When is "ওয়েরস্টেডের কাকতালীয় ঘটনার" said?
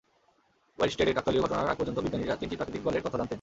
0.79-1.71